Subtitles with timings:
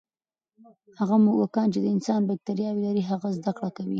[0.99, 3.89] هغه موږکان چې د انسان بکتریاوې لري، ښه زده کړه کوي.